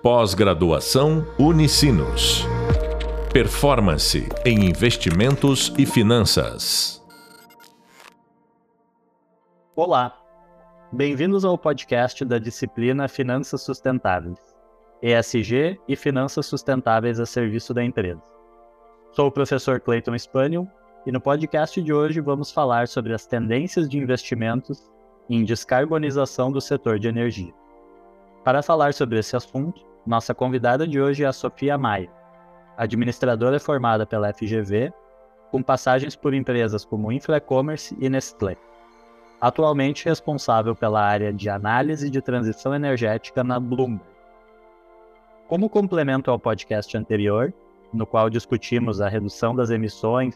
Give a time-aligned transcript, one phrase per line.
[0.00, 2.46] Pós-graduação Unicinos.
[3.32, 7.04] Performance em investimentos e finanças.
[9.74, 10.16] Olá,
[10.92, 14.38] bem-vindos ao podcast da disciplina Finanças Sustentáveis,
[15.02, 18.22] ESG e Finanças Sustentáveis a serviço da empresa.
[19.10, 20.68] Sou o professor Clayton Spaniel
[21.06, 24.80] e no podcast de hoje vamos falar sobre as tendências de investimentos
[25.28, 27.52] em descarbonização do setor de energia.
[28.44, 32.08] Para falar sobre esse assunto, nossa convidada de hoje é a Sofia Maia,
[32.78, 34.90] administradora formada pela FGV,
[35.50, 38.56] com passagens por empresas como Infracommerce e Nestlé.
[39.38, 44.02] Atualmente responsável pela área de análise de transição energética na Bloomberg.
[45.46, 47.52] Como complemento ao podcast anterior,
[47.92, 50.34] no qual discutimos a redução das emissões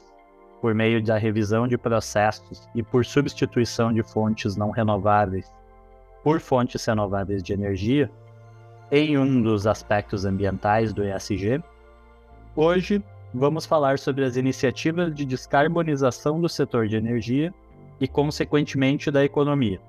[0.61, 5.51] por meio da revisão de processos e por substituição de fontes não renováveis
[6.23, 8.11] por fontes renováveis de energia,
[8.95, 11.63] em um dos aspectos ambientais do ESG,
[12.55, 17.55] hoje vamos falar sobre as iniciativas de descarbonização do setor de energia
[17.99, 19.81] e, consequentemente, da economia,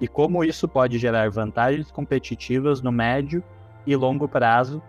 [0.00, 3.44] e como isso pode gerar vantagens competitivas no médio
[3.86, 4.82] e longo prazo,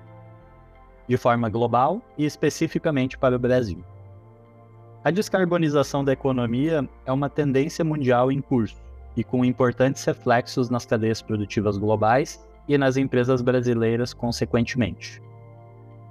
[1.08, 3.83] de forma global e especificamente para o Brasil.
[5.03, 8.81] A descarbonização da economia é uma tendência mundial em curso
[9.16, 15.22] e com importantes reflexos nas cadeias produtivas globais e nas empresas brasileiras, consequentemente.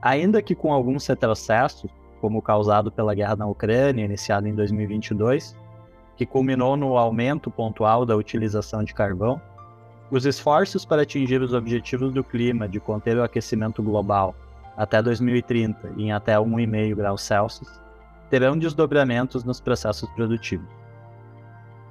[0.01, 5.57] Ainda que com alguns retrocessos, como o causado pela guerra na Ucrânia, iniciada em 2022,
[6.17, 9.41] que culminou no aumento pontual da utilização de carvão,
[10.11, 14.35] os esforços para atingir os objetivos do clima de conter o aquecimento global
[14.77, 17.81] até 2030 em até 1,5 graus Celsius
[18.31, 20.67] terão desdobramentos nos processos produtivos.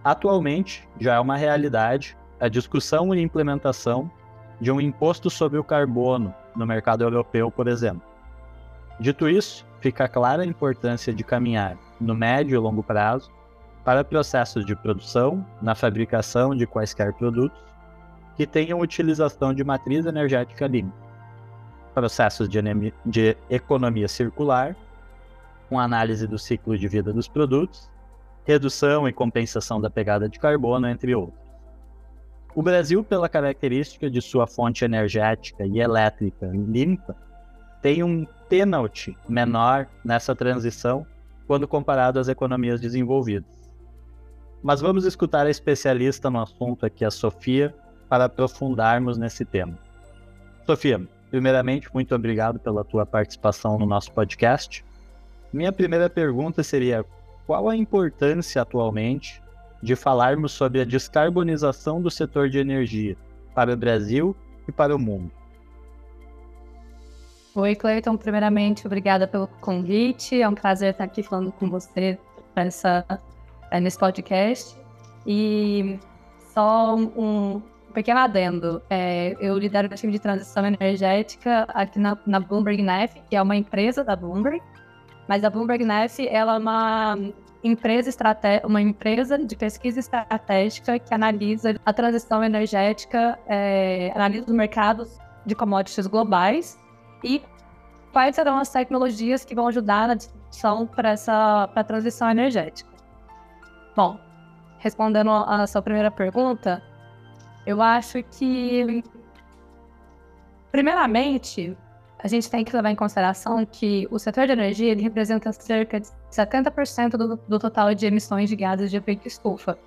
[0.03, 4.09] Atualmente, já é uma realidade a discussão e implementação
[4.61, 8.03] de um imposto sobre o carbono no mercado europeu, por exemplo.
[8.99, 13.31] Dito isso, fica clara a importância de caminhar no médio e longo prazo
[13.83, 17.59] para processos de produção, na fabricação de quaisquer produtos
[18.37, 20.93] que tenham utilização de matriz energética limpa,
[21.95, 22.59] processos de,
[23.03, 24.75] de economia circular,
[25.67, 27.89] com análise do ciclo de vida dos produtos,
[28.45, 31.50] redução e compensação da pegada de carbono, entre outros.
[32.53, 37.15] O Brasil, pela característica de sua fonte energética e elétrica limpa,
[37.81, 41.05] tem um penalty menor nessa transição
[41.47, 43.49] quando comparado às economias desenvolvidas.
[44.61, 47.73] Mas vamos escutar a especialista no assunto aqui, a Sofia,
[48.07, 49.77] para aprofundarmos nesse tema.
[50.65, 54.83] Sofia, primeiramente, muito obrigado pela tua participação no nosso podcast.
[55.51, 57.03] Minha primeira pergunta seria:
[57.47, 59.41] qual a importância atualmente
[59.81, 63.17] de falarmos sobre a descarbonização do setor de energia
[63.53, 64.35] para o Brasil
[64.67, 65.31] e para o mundo.
[67.53, 68.15] Oi, Cleiton.
[68.15, 70.41] Primeiramente, obrigada pelo convite.
[70.41, 72.17] É um prazer estar aqui falando com você
[72.55, 73.05] nessa,
[73.81, 74.77] nesse podcast.
[75.27, 75.99] E
[76.53, 77.61] só um,
[77.91, 78.81] pequeno adendo.
[78.89, 83.41] É, eu lidero o time de transição energética aqui na, na Bloomberg NEF, que é
[83.41, 84.61] uma empresa da Bloomberg.
[85.27, 87.17] Mas a Bloomberg NEF ela é uma
[87.63, 88.09] empresa
[88.63, 95.55] uma empresa de pesquisa estratégica que analisa a transição energética, é, analisa os mercados de
[95.55, 96.77] commodities globais
[97.23, 97.41] e
[98.11, 102.89] quais serão as tecnologias que vão ajudar na discussão para essa pra transição energética.
[103.95, 104.19] Bom,
[104.79, 106.81] respondendo a sua primeira pergunta,
[107.65, 109.03] eu acho que
[110.71, 111.77] primeiramente
[112.23, 115.99] a gente tem que levar em consideração que o setor de energia ele representa cerca
[115.99, 119.77] de 70% do, do total de emissões de gases de efeito estufa,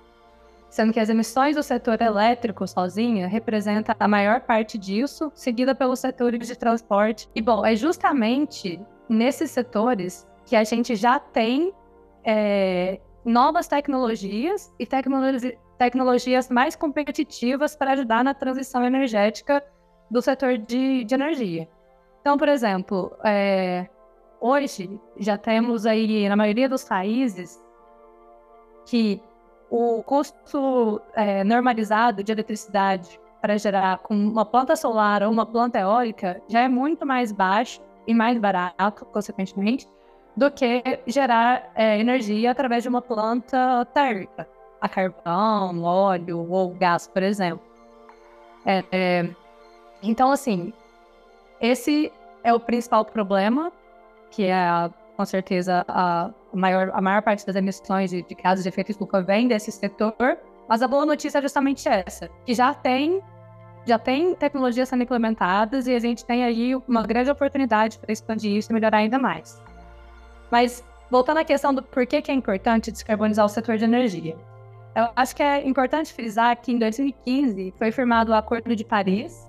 [0.69, 5.99] sendo que as emissões do setor elétrico sozinha representa a maior parte disso, seguida pelos
[5.99, 7.29] setores de transporte.
[7.33, 11.73] E bom, é justamente nesses setores que a gente já tem
[12.23, 19.61] é, novas tecnologias e tecnologi tecnologias mais competitivas para ajudar na transição energética
[20.09, 21.67] do setor de, de energia.
[22.25, 23.87] Então, por exemplo, é,
[24.41, 27.63] hoje já temos aí, na maioria dos países,
[28.87, 29.21] que
[29.69, 35.77] o custo é, normalizado de eletricidade para gerar com uma planta solar ou uma planta
[35.77, 39.87] eólica já é muito mais baixo e mais barato, consequentemente,
[40.35, 44.49] do que gerar é, energia através de uma planta térmica,
[44.81, 47.63] a carvão, óleo ou gás, por exemplo.
[48.65, 49.29] É, é,
[50.01, 50.73] então, assim,
[51.59, 52.11] esse
[52.43, 53.71] é o principal problema,
[54.29, 58.69] que é, com certeza, a maior, a maior parte das emissões de, de gases de
[58.69, 60.37] efeito estufa vem desse setor.
[60.67, 63.21] Mas a boa notícia é justamente essa, que já tem
[63.85, 68.51] já tem tecnologias sendo implementadas e a gente tem aí uma grande oportunidade para expandir
[68.51, 69.61] isso e melhorar ainda mais.
[70.49, 74.35] Mas, voltando à questão do porquê que é importante descarbonizar o setor de energia.
[74.95, 79.47] Eu acho que é importante frisar que em 2015 foi firmado o Acordo de Paris,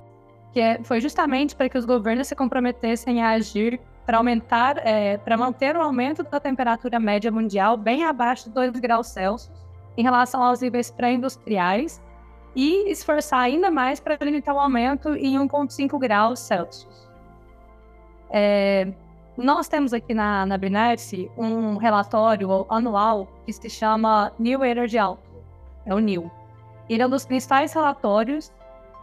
[0.56, 5.18] que é, foi justamente para que os governos se comprometessem a agir para aumentar, é,
[5.18, 9.52] para manter o aumento da temperatura média mundial bem abaixo de 2 graus Celsius
[9.98, 12.02] em relação aos níveis pré-industriais
[12.54, 17.06] e esforçar ainda mais para limitar o aumento em 1,5 graus Celsius.
[18.30, 18.88] É,
[19.36, 25.28] nós temos aqui na, na Binance um relatório anual que se chama New Energy Outlook
[25.84, 26.30] é o NIL.
[26.88, 28.50] Ele é um dos principais relatórios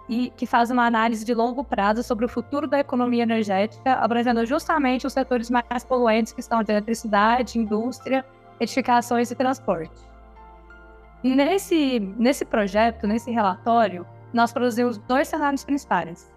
[0.07, 4.45] e que faz uma análise de longo prazo sobre o futuro da economia energética, abrangendo
[4.45, 8.25] justamente os setores mais poluentes que estão de eletricidade, indústria,
[8.59, 9.95] edificações e transporte.
[11.23, 16.31] Nesse, nesse projeto, nesse relatório, nós produzimos dois cenários principais.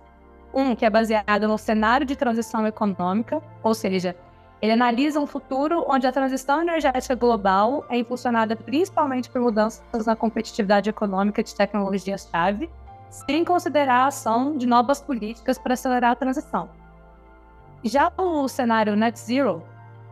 [0.55, 4.15] Um que é baseado no cenário de transição econômica, ou seja,
[4.62, 10.17] ele analisa um futuro onde a transição energética global é impulsionada principalmente por mudanças na
[10.17, 12.71] competitividade econômica de tecnologias-chave,
[13.11, 16.69] sem considerar a ação de novas políticas para acelerar a transição.
[17.85, 19.62] Já o cenário net zero,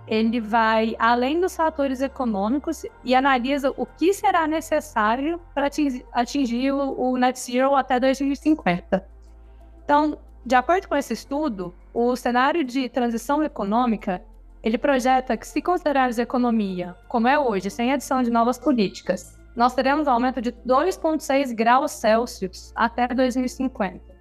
[0.07, 5.71] ele vai além dos fatores econômicos e analisa o que será necessário para
[6.13, 9.07] atingir o net zero até 2050.
[9.85, 14.23] Então, de acordo com esse estudo, o cenário de transição econômica
[14.63, 19.39] ele projeta que, se considerarmos a economia como é hoje, sem adição de novas políticas,
[19.55, 24.15] nós teremos um aumento de 2,6 graus Celsius até 2050.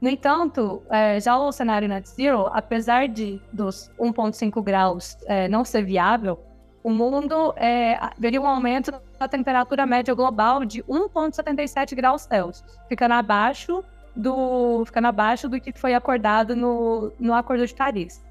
[0.00, 5.64] No entanto, é, já o cenário net zero, apesar de dos 1,5 graus é, não
[5.64, 6.38] ser viável,
[6.82, 13.12] o mundo é, veria um aumento da temperatura média global de 1,77 graus Celsius, ficando
[13.12, 13.84] abaixo
[14.16, 18.24] do, ficando abaixo do que foi acordado no, no Acordo de Paris.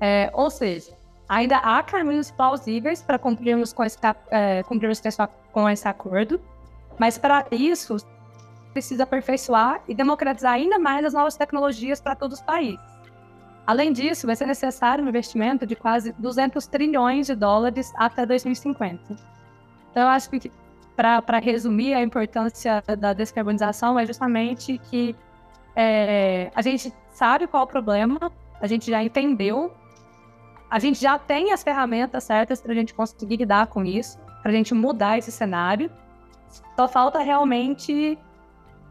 [0.00, 0.92] É, ou seja,
[1.28, 3.82] ainda há caminhos plausíveis para cumprirmos com
[4.30, 5.00] é, cumprirmos
[5.52, 6.40] com esse acordo,
[6.98, 7.96] mas para isso
[8.72, 12.94] precisa aperfeiçoar e democratizar ainda mais as novas tecnologias para todos os países.
[13.66, 19.16] Além disso, vai ser necessário um investimento de quase 200 trilhões de dólares até 2050.
[19.90, 20.52] Então, eu acho que,
[20.94, 25.16] para resumir, a importância da descarbonização é justamente que
[25.74, 29.72] é, a gente sabe qual é o problema, a gente já entendeu
[30.70, 34.50] a gente já tem as ferramentas certas para a gente conseguir lidar com isso, para
[34.50, 35.90] a gente mudar esse cenário.
[36.76, 38.18] Só falta realmente,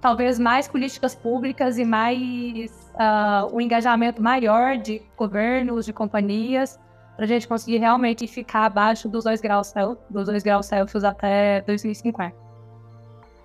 [0.01, 6.79] talvez, mais políticas públicas e mais uh, um engajamento maior de governos, de companhias,
[7.15, 9.73] para a gente conseguir realmente ficar abaixo dos 2 graus,
[10.09, 12.35] dos 2 graus Celsius até 2050.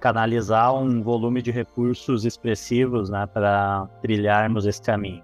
[0.00, 5.22] Canalizar um volume de recursos expressivos né, para trilharmos esse caminho.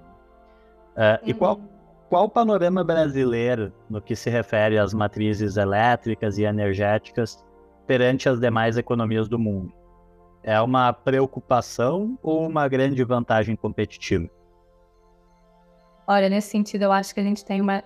[0.96, 1.60] Uh, E qual,
[2.08, 7.44] qual o panorama brasileiro no que se refere às matrizes elétricas e energéticas
[7.86, 9.72] perante as demais economias do mundo?
[10.42, 14.28] É uma preocupação ou uma grande vantagem competitiva?
[16.06, 17.82] Olha, nesse sentido, eu acho que a gente tem uma,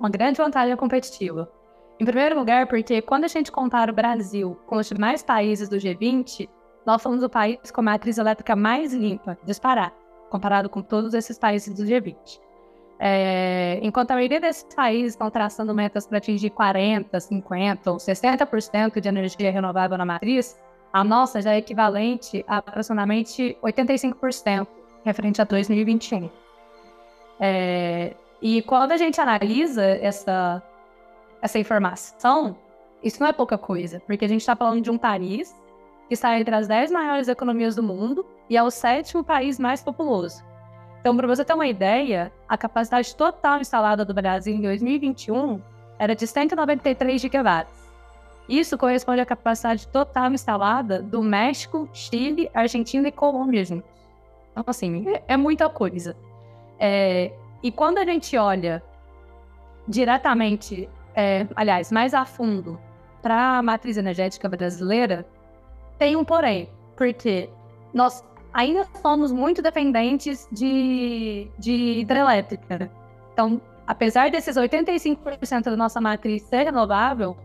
[0.00, 1.50] uma grande vantagem competitiva.
[2.00, 5.76] Em primeiro lugar, porque quando a gente compara o Brasil com os demais países do
[5.76, 6.48] G20,
[6.86, 9.94] nós somos o país com a matriz elétrica mais limpa, disparado,
[10.30, 12.40] comparado com todos esses países do G20.
[13.00, 19.00] É, enquanto a maioria desses países estão traçando metas para atingir 40%, 50% ou 60%
[19.00, 20.58] de energia renovável na matriz,
[20.92, 24.66] a nossa já é equivalente a aproximadamente 85%
[25.04, 26.28] referente a 2021.
[27.40, 30.62] É, e quando a gente analisa essa,
[31.40, 32.56] essa informação,
[33.02, 35.54] isso não é pouca coisa, porque a gente está falando de um país
[36.08, 39.82] que está entre as 10 maiores economias do mundo e é o sétimo país mais
[39.82, 40.42] populoso.
[41.08, 45.58] Então, para você ter uma ideia, a capacidade total instalada do Brasil em 2021
[45.98, 47.72] era de 193 gigawatts.
[48.46, 53.88] Isso corresponde à capacidade total instalada do México, Chile, Argentina e Colômbia juntos.
[54.52, 56.14] Então, assim, é, é muita coisa.
[56.78, 58.82] É, e quando a gente olha
[59.88, 62.78] diretamente, é, aliás, mais a fundo,
[63.22, 65.26] para a matriz energética brasileira,
[65.98, 67.48] tem um porém, porque
[67.94, 72.90] nós ainda somos muito dependentes de, de hidrelétrica.
[73.32, 77.36] Então, apesar desses 85% da nossa matriz ser renovável,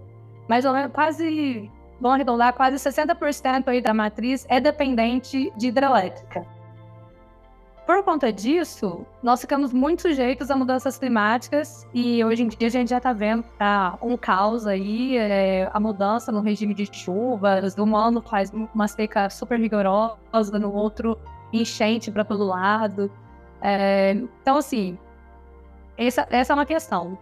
[0.48, 1.70] mais ou menos quase,
[2.00, 6.46] vamos arredondar, quase 60% aí da matriz é dependente de hidrelétrica.
[7.86, 12.72] Por conta disso, nós ficamos muito sujeitos a mudanças climáticas e hoje em dia a
[12.72, 17.78] gente já está vendo tá, um caos aí, é, a mudança no regime de chuvas,
[17.78, 21.18] um ano faz uma seca super rigorosa, no outro
[21.52, 23.12] enchente para todo lado.
[23.62, 24.98] É, então, assim,
[25.98, 27.18] essa, essa é uma questão.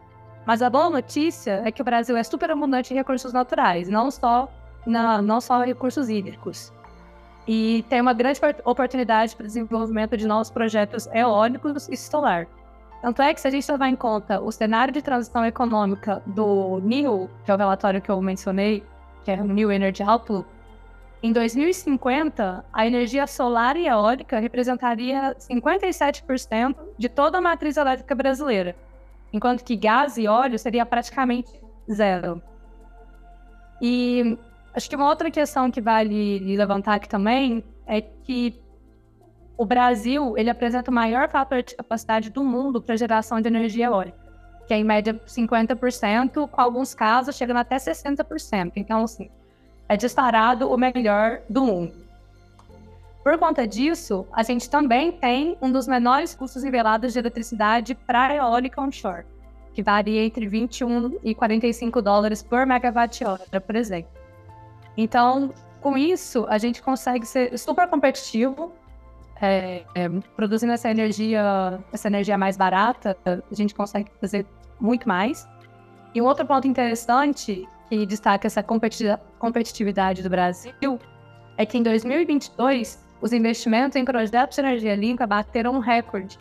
[0.46, 4.12] Mas a boa notícia é que o Brasil é super abundante em recursos naturais, não
[4.12, 4.48] só,
[4.86, 6.72] na, não só recursos hídricos
[7.54, 12.48] e tem uma grande oportunidade para o desenvolvimento de novos projetos eólicos e solar.
[13.02, 16.80] Tanto é que, se a gente levar em conta o cenário de transição econômica do
[16.80, 18.82] NEW, que é o relatório que eu mencionei,
[19.26, 20.48] que é o New Energy Outlook,
[21.22, 28.78] em 2050, a energia solar e eólica representaria 57% de toda a matriz elétrica brasileira,
[29.34, 31.52] enquanto que gás e óleo seria praticamente
[31.92, 32.42] zero.
[33.82, 34.38] E
[34.74, 38.60] Acho que uma outra questão que vale levantar aqui também é que
[39.58, 43.88] o Brasil ele apresenta o maior fator de capacidade do mundo para geração de energia
[43.88, 44.18] eólica,
[44.66, 48.72] que é em média 50%, com alguns casos chegando até 60%.
[48.76, 49.30] Então, assim,
[49.90, 51.94] é disparado o melhor do mundo.
[53.22, 58.34] Por conta disso, a gente também tem um dos menores custos revelados de eletricidade para
[58.34, 59.26] eólica onshore,
[59.74, 64.21] que varia entre 21 e 45 dólares por megawatt-hora, por exemplo.
[64.98, 68.72] Então, com isso, a gente consegue ser super competitivo,
[69.42, 74.46] é, é, produzindo essa energia, essa energia mais barata, a gente consegue fazer
[74.80, 75.48] muito mais.
[76.14, 81.00] E um outro ponto interessante que destaca essa competitividade do Brasil
[81.58, 86.38] é que em 2022 os investimentos em projetos de energia limpa bateram um recorde.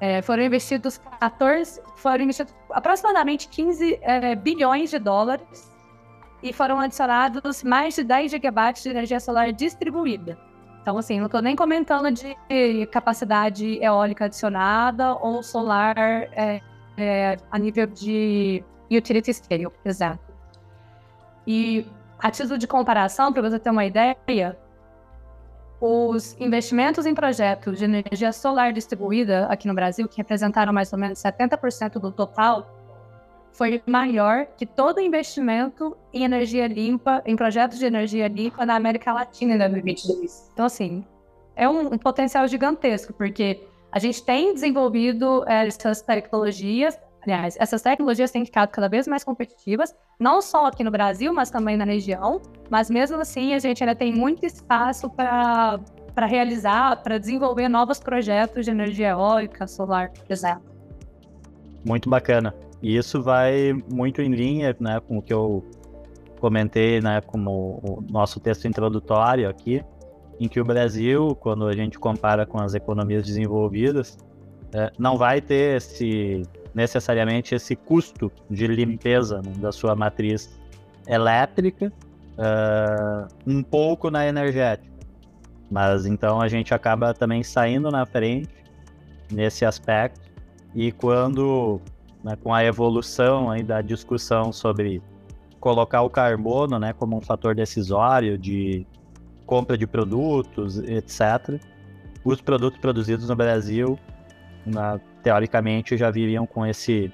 [0.00, 5.69] É, foram investidos 14, foram investidos aproximadamente 15 é, bilhões de dólares
[6.42, 10.38] e foram adicionados mais de 10 gigawatts de energia solar distribuída.
[10.82, 16.60] Então, assim, não estou nem comentando de capacidade eólica adicionada ou solar é,
[16.96, 20.20] é, a nível de utility scale, por exemplo.
[21.46, 21.86] E
[22.18, 24.56] a título de comparação, para você ter uma ideia,
[25.80, 30.98] os investimentos em projetos de energia solar distribuída aqui no Brasil, que representaram mais ou
[30.98, 32.79] menos 70% do total,
[33.52, 39.12] foi maior que todo investimento em energia limpa, em projetos de energia limpa na América
[39.12, 40.50] Latina em 2022.
[40.52, 41.04] Então, assim,
[41.56, 43.60] é um, um potencial gigantesco, porque
[43.92, 49.24] a gente tem desenvolvido é, essas tecnologias, aliás, essas tecnologias têm ficado cada vez mais
[49.24, 52.40] competitivas, não só aqui no Brasil, mas também na região,
[52.70, 55.80] mas mesmo assim a gente ainda tem muito espaço para
[56.14, 60.62] para realizar, para desenvolver novos projetos de energia eólica, solar, por exemplo.
[61.84, 62.54] Muito bacana.
[62.82, 65.64] E isso vai muito em linha né, com o que eu
[66.40, 69.84] comentei né, como o nosso texto introdutório aqui,
[70.38, 74.16] em que o Brasil, quando a gente compara com as economias desenvolvidas,
[74.72, 76.42] é, não vai ter esse,
[76.74, 80.58] necessariamente esse custo de limpeza né, da sua matriz
[81.06, 81.92] elétrica,
[82.38, 84.90] uh, um pouco na energética.
[85.70, 88.48] Mas então a gente acaba também saindo na frente
[89.30, 90.20] nesse aspecto,
[90.74, 91.80] e quando
[92.22, 95.02] né, com a evolução aí da discussão sobre
[95.58, 98.86] colocar o carbono né, como um fator decisório de
[99.46, 101.60] compra de produtos, etc.
[102.24, 103.98] Os produtos produzidos no Brasil,
[104.64, 107.12] na, teoricamente, já viriam com esse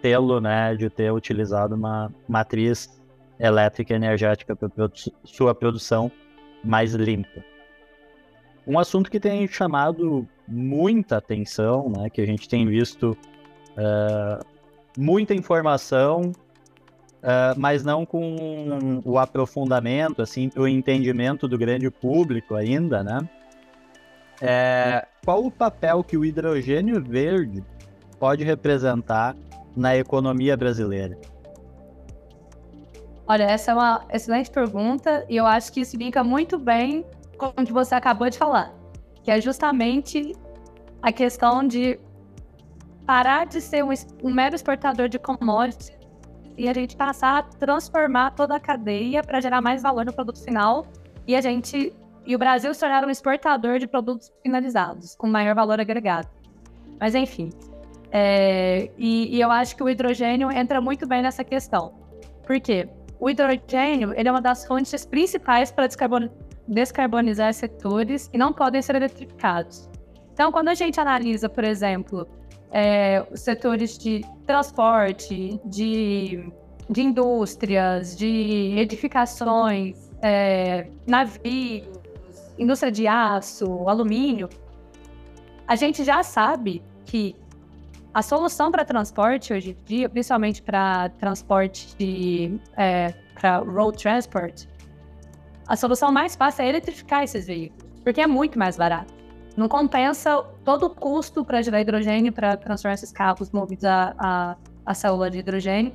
[0.00, 3.00] telo né, de ter utilizado uma matriz
[3.38, 4.94] elétrica energética para produ
[5.24, 6.10] sua produção
[6.62, 7.42] mais limpa.
[8.66, 13.16] Um assunto que tem chamado muita atenção, né, que a gente tem visto
[13.76, 14.44] Uh,
[14.96, 16.32] muita informação,
[17.22, 23.28] uh, mas não com o aprofundamento, assim, o entendimento do grande público ainda, né?
[24.40, 27.64] É, qual o papel que o hidrogênio verde
[28.18, 29.36] pode representar
[29.76, 31.16] na economia brasileira?
[33.26, 37.06] Olha, essa é uma excelente pergunta e eu acho que isso fica muito bem
[37.38, 38.74] com o que você acabou de falar,
[39.22, 40.34] que é justamente
[41.00, 41.98] a questão de
[43.06, 43.90] parar de ser um,
[44.22, 45.92] um mero exportador de commodities
[46.56, 50.42] e a gente passar a transformar toda a cadeia para gerar mais valor no produto
[50.42, 50.86] final
[51.26, 51.92] e a gente
[52.24, 56.28] e o Brasil se tornar um exportador de produtos finalizados com maior valor agregado.
[57.00, 57.50] Mas enfim,
[58.12, 61.94] é, e, e, eu acho que o hidrogênio entra muito bem nessa questão.
[62.46, 62.88] Por quê?
[63.18, 66.28] O hidrogênio ele é uma das fontes principais para descarbon,
[66.68, 69.88] descarbonizar setores que não podem ser eletrificados.
[70.32, 72.26] Então, quando a gente analisa, por exemplo,
[72.72, 76.50] é, setores de transporte, de,
[76.88, 81.86] de indústrias, de edificações, é, navios,
[82.58, 84.48] indústria de aço, alumínio,
[85.66, 87.36] a gente já sabe que
[88.14, 94.66] a solução para transporte hoje em dia, principalmente para transporte de é, para road transport,
[95.66, 99.21] a solução mais fácil é eletrificar esses veículos, porque é muito mais barato.
[99.56, 104.56] Não compensa todo o custo para gerar hidrogênio, para transformar esses carros movidos a, a,
[104.86, 105.92] a, célula de hidrogênio.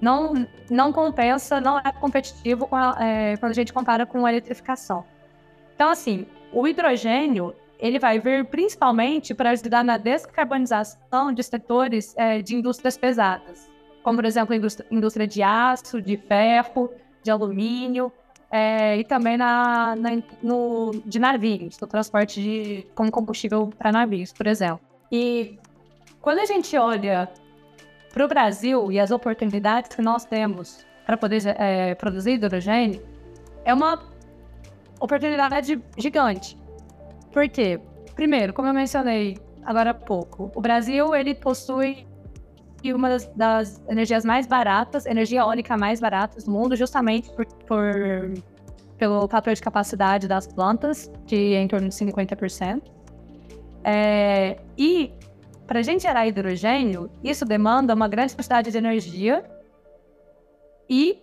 [0.00, 5.04] Não, não compensa, não é competitivo a, é, quando a gente compara com a eletrificação.
[5.74, 12.42] Então, assim, o hidrogênio ele vai vir principalmente para ajudar na descarbonização de setores é,
[12.42, 13.70] de indústrias pesadas,
[14.02, 14.54] como, por exemplo,
[14.90, 16.90] indústria de aço, de ferro,
[17.22, 18.12] de alumínio,
[18.50, 24.32] é, e também na, na, no, de navios, no transporte de, como combustível para navios,
[24.32, 24.80] por exemplo.
[25.12, 25.58] E
[26.20, 27.28] quando a gente olha
[28.12, 33.02] para o Brasil e as oportunidades que nós temos para poder é, produzir hidrogênio,
[33.64, 34.02] é uma
[35.00, 36.58] oportunidade gigante.
[37.32, 37.80] Por quê?
[38.14, 42.06] Primeiro, como eu mencionei agora há pouco, o Brasil ele possui
[42.84, 48.32] uma das, das, energias mais baratas, energia eólica mais barata do mundo, justamente por, por,
[48.96, 52.82] pelo fator de capacidade das plantas, é em torno de 50%.
[53.84, 55.12] É, e
[55.66, 59.44] para a gente gerar hidrogênio, isso demanda uma grande quantidade de energia.
[60.88, 61.22] E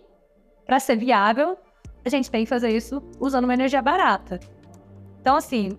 [0.64, 1.56] para ser viável,
[2.04, 4.38] a gente tem que fazer isso usando uma energia barata.
[5.20, 5.76] Então, assim,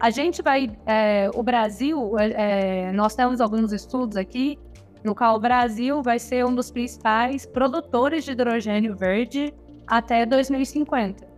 [0.00, 0.76] a gente vai.
[0.84, 4.58] É, o Brasil, é, nós temos alguns estudos aqui
[5.04, 9.52] no qual o Brasil vai ser um dos principais produtores de hidrogênio verde
[9.86, 11.28] até 2050.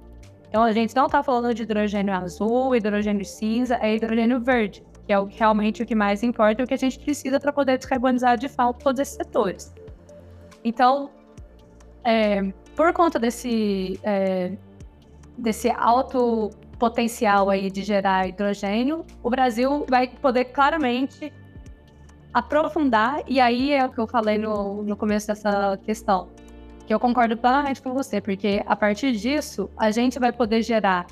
[0.49, 5.12] Então a gente não está falando de hidrogênio azul, hidrogênio cinza, é hidrogênio verde, que
[5.12, 8.38] é o, realmente o que mais importa o que a gente precisa para poder descarbonizar
[8.38, 9.75] de fato todos esses setores.
[10.64, 11.11] Então,
[12.04, 14.52] é, por conta desse, é,
[15.37, 21.32] desse alto potencial aí de gerar hidrogênio, o Brasil vai poder claramente
[22.37, 26.28] aprofundar, e aí é o que eu falei no, no começo dessa questão,
[26.87, 31.07] que eu concordo plenamente com você, porque a partir disso a gente vai poder gerar,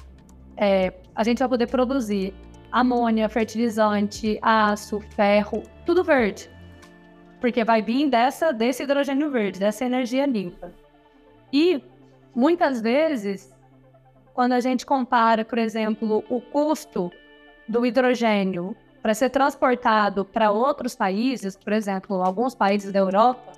[0.54, 2.34] é, a gente vai poder produzir
[2.70, 6.50] amônia, fertilizante, aço, ferro, tudo verde.
[7.40, 10.72] Porque vai vir dessa, desse hidrogênio verde, dessa energia limpa.
[11.50, 11.82] E
[12.34, 13.50] muitas vezes,
[14.34, 17.10] quando a gente compara, por exemplo, o custo
[17.66, 23.52] do hidrogênio para ser transportado para outros países, por exemplo, alguns países da Europa,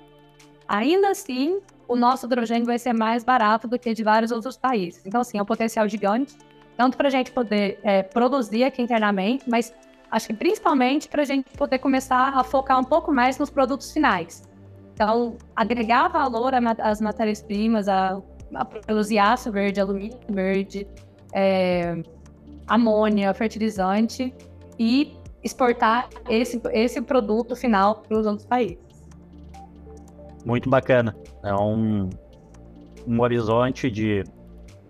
[0.67, 5.05] ainda assim o nosso hidrogênio vai ser mais barato do que de vários outros países.
[5.05, 6.35] Então, assim, é um potencial gigante,
[6.75, 9.73] tanto para a gente poder é, produzir aqui internamente, mas
[10.11, 13.89] acho que principalmente para a gente poder começar a focar um pouco mais nos produtos
[13.93, 14.43] finais.
[14.95, 18.21] Então, agregar valor às matérias-primas, a,
[18.53, 20.85] a produzir aço verde, alumínio verde,
[21.33, 22.03] é,
[22.67, 24.35] amônia, fertilizante
[24.77, 28.77] e exportar esse, esse produto final para os outros países.
[30.45, 31.15] Muito bacana.
[31.43, 32.09] É um,
[33.07, 34.23] um horizonte de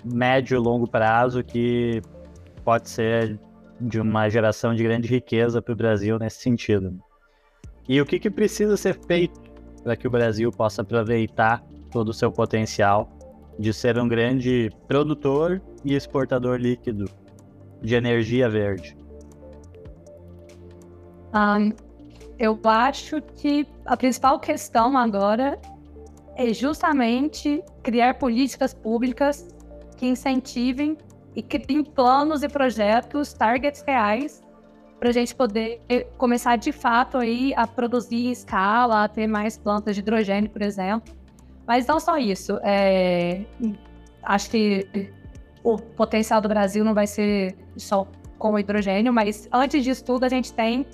[0.06, 2.02] médio e longo prazo que
[2.64, 3.40] pode ser
[3.80, 7.00] de uma geração de grande riqueza para o Brasil nesse sentido.
[7.88, 9.40] E o que, que precisa ser feito
[9.84, 13.10] para que o Brasil possa aproveitar todo o seu potencial
[13.58, 17.06] de ser um grande produtor e exportador líquido
[17.82, 18.98] de energia verde?
[21.34, 21.72] Um,
[22.40, 25.60] eu acho que a principal questão agora
[26.36, 29.48] é justamente criar políticas públicas
[29.98, 30.98] que incentivem
[31.36, 34.42] e criem planos e projetos, targets reais,
[35.00, 35.82] para a gente poder
[36.18, 40.62] começar de fato aí a produzir em escala, a ter mais plantas de hidrogênio, por
[40.62, 41.14] exemplo.
[41.68, 42.60] Mas não só isso.
[42.64, 43.44] É...
[44.24, 45.12] Acho que
[45.64, 50.24] o potencial do Brasil não vai ser só com o hidrogênio, mas antes disso tudo
[50.24, 50.86] a gente tem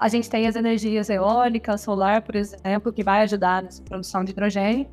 [0.00, 4.30] a gente tem as energias eólicas, solar, por exemplo, que vai ajudar nessa produção de
[4.32, 4.88] hidrogênio,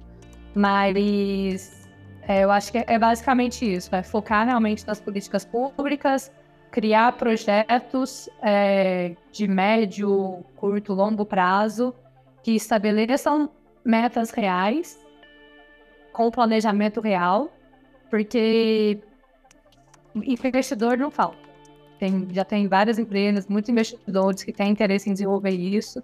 [0.53, 1.87] mas
[2.23, 6.29] é, eu acho que é basicamente isso, é focar realmente nas políticas públicas,
[6.71, 11.95] criar projetos é, de médio, curto, longo prazo
[12.43, 13.49] que estabeleçam
[13.85, 14.99] metas reais
[16.11, 17.49] com planejamento real,
[18.09, 18.99] porque
[20.13, 21.46] investidor não falta.
[21.99, 26.01] Tem, já tem várias empresas, muitos investidores que têm interesse em desenvolver isso.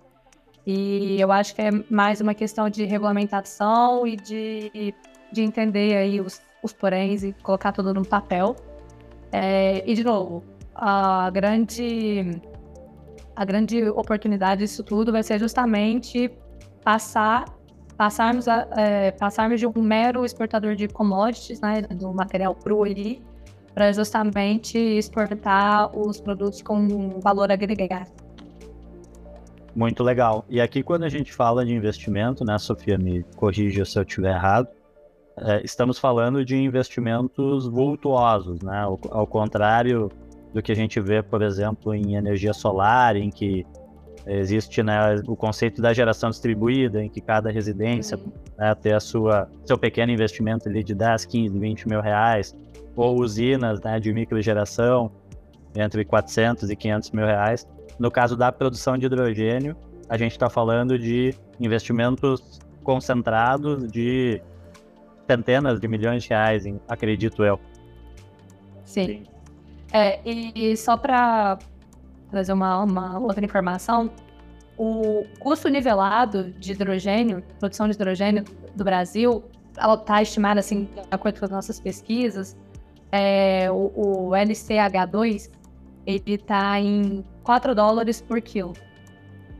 [0.65, 4.93] E eu acho que é mais uma questão de regulamentação e de,
[5.31, 8.55] de entender aí os, os poréns e colocar tudo no papel.
[9.31, 12.39] É, e, de novo, a grande,
[13.35, 16.31] a grande oportunidade disso tudo vai ser justamente
[16.83, 17.45] passar
[17.97, 23.21] passarmos, a, é, passarmos de um mero exportador de commodities, né, do material cru ali,
[23.73, 28.11] para justamente exportar os produtos com valor agregado.
[29.75, 30.45] Muito legal.
[30.47, 34.35] E aqui, quando a gente fala de investimento, né, Sofia, me corrija se eu estiver
[34.35, 34.67] errado,
[35.37, 38.81] é, estamos falando de investimentos vultuosos, né?
[38.81, 40.11] Ao, ao, contrário
[40.53, 43.65] do que a gente vê, por exemplo, em energia solar, em que
[44.27, 48.19] existe né, o conceito da geração distribuída, em que cada residência
[48.57, 52.55] né, tem a sua, seu pequeno investimento ali de 10, 15, 20 mil reais,
[52.95, 55.11] ou usinas né, de microgeração
[55.75, 57.67] entre 400 e 500 mil reais.
[57.99, 59.75] No caso da produção de hidrogênio,
[60.09, 64.41] a gente está falando de investimentos concentrados de
[65.27, 67.59] centenas de milhões de reais, acredito eu.
[68.83, 69.05] Sim.
[69.07, 69.23] Sim.
[69.91, 71.59] É, e só para
[72.29, 74.09] trazer uma, uma, outra informação,
[74.75, 78.43] o custo nivelado de hidrogênio, produção de hidrogênio
[78.75, 79.43] do Brasil,
[79.77, 82.57] ela está estimada, assim, de acordo com as nossas pesquisas,
[83.13, 85.51] é, o, o LCH2,
[86.03, 88.73] ele está em 4 dólares por quilo.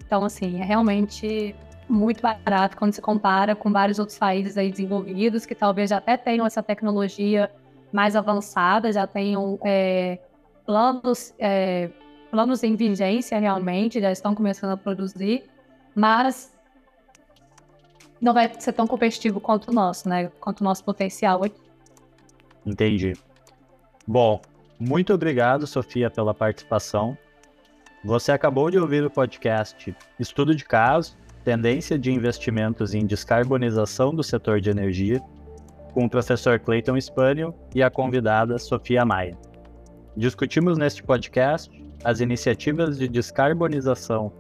[0.04, 1.56] Então, assim, é realmente
[1.88, 6.18] muito barato quando se compara com vários outros países aí desenvolvidos que talvez já até
[6.18, 7.52] tenham essa tecnologia
[7.92, 10.18] mais avançada, já tenham é,
[10.66, 11.92] planos, é,
[12.32, 15.44] planos em vigência realmente, já estão começando a produzir,
[15.94, 16.52] mas
[18.20, 20.32] não vai ser tão competitivo quanto o nosso, né?
[20.40, 21.62] Quanto o nosso potencial aqui.
[22.66, 23.14] Entendi.
[24.06, 24.42] Bom,
[24.80, 27.18] muito obrigado, Sofia, pela participação.
[28.04, 34.22] Você acabou de ouvir o podcast Estudo de Caso, Tendência de Investimentos em Descarbonização do
[34.22, 35.22] Setor de Energia,
[35.94, 39.38] com o professor Clayton Spaniel e a convidada Sofia Maia.
[40.18, 41.72] Discutimos neste podcast
[42.04, 44.34] as iniciativas de descarbonização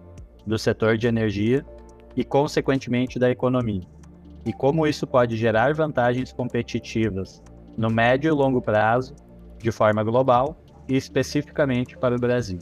[0.45, 1.65] do setor de energia
[2.17, 3.88] e, consequentemente, da economia,
[4.45, 7.41] e como isso pode gerar vantagens competitivas
[7.78, 9.15] no médio e longo prazo,
[9.63, 12.60] de forma global e especificamente para o Brasil.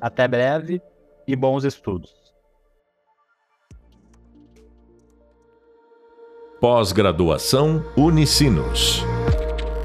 [0.00, 0.80] Até breve
[1.28, 2.10] e bons estudos.
[6.58, 9.04] Pós-graduação Unicinos.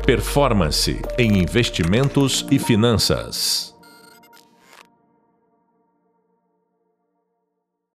[0.06, 3.76] Performance em investimentos e finanças.